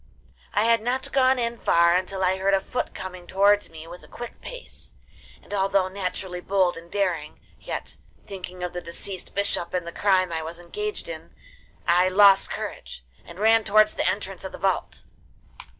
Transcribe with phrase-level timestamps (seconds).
[0.55, 4.01] I had not gone in far until I heard a foot coming towards me with
[4.01, 4.95] a quick pace,
[5.43, 10.31] and although naturally bold and daring, yet, thinking of the deceased bishop and the crime
[10.31, 11.35] I was engaged in,
[11.87, 15.05] I lost courage, and ran towards the entrance of the vault.